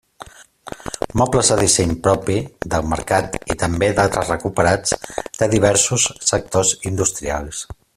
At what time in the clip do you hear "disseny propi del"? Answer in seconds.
1.63-2.89